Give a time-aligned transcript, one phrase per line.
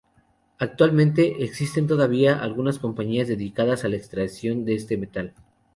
[0.57, 5.35] Actualmente, existen todavía algunas compañías dedicadas a la extracción de este metal.